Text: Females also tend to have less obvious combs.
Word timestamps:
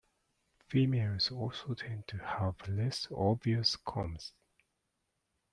Females 0.67 1.29
also 1.29 1.75
tend 1.75 2.07
to 2.07 2.17
have 2.17 2.67
less 2.67 3.07
obvious 3.15 3.75
combs. 3.75 4.33